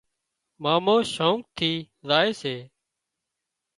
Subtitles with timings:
[0.63, 1.71] مامو شوق ٿي
[2.07, 2.55] زائي سي